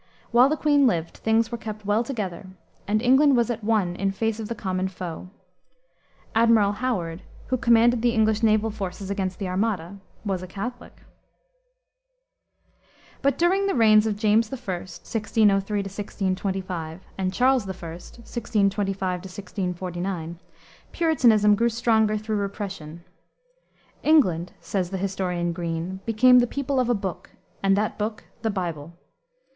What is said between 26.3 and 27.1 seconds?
the people of a